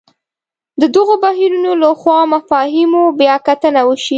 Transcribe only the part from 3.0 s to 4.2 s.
بیا کتنه وشي.